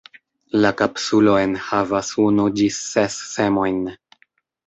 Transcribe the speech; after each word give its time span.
La 0.61 0.69
kapsulo 0.77 1.33
enhavas 1.41 2.09
unu 2.23 2.47
ĝis 2.61 2.79
ses 2.95 3.17
semojn. 3.35 3.79